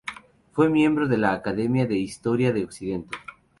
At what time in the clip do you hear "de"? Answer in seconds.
1.07-1.15, 1.85-1.99, 2.51-2.63